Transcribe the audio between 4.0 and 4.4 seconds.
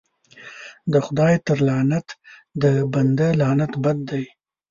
دى.